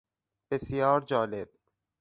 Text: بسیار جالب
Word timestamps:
بسیار 0.51 0.99
جالب 1.01 1.49